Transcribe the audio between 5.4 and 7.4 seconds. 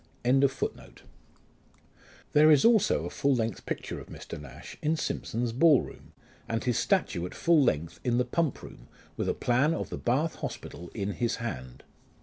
Ball lloom, and his statue at